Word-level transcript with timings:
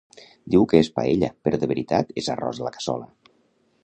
Diu 0.53 0.63
que 0.69 0.79
és 0.85 0.89
paella 0.95 1.29
però 1.47 1.59
de 1.65 1.69
veritat 1.73 2.09
és 2.21 2.31
arròs 2.37 2.63
a 2.63 2.65
la 2.69 2.73
cassola. 2.79 3.07